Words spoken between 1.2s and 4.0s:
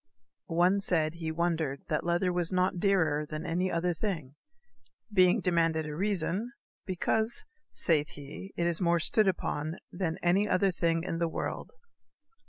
wondered that lether was not dearer than any other